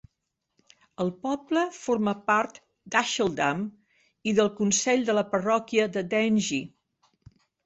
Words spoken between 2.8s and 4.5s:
d'Asheldham i